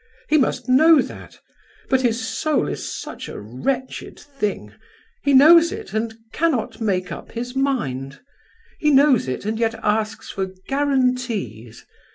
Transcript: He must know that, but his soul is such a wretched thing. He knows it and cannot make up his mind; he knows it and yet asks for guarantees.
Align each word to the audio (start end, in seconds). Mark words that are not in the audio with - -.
He 0.29 0.37
must 0.39 0.67
know 0.67 0.99
that, 0.99 1.39
but 1.87 2.01
his 2.01 2.19
soul 2.27 2.67
is 2.67 2.91
such 2.91 3.29
a 3.29 3.39
wretched 3.39 4.19
thing. 4.19 4.73
He 5.21 5.31
knows 5.31 5.71
it 5.71 5.93
and 5.93 6.15
cannot 6.33 6.81
make 6.81 7.11
up 7.11 7.33
his 7.33 7.55
mind; 7.55 8.19
he 8.79 8.89
knows 8.89 9.27
it 9.27 9.45
and 9.45 9.59
yet 9.59 9.75
asks 9.83 10.31
for 10.31 10.47
guarantees. 10.67 11.85